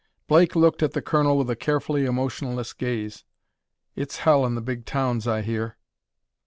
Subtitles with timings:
[0.27, 3.23] Blake looked at the colonel with a carefully emotionless gaze.
[3.95, 5.77] "It's hell in the big towns, I hear."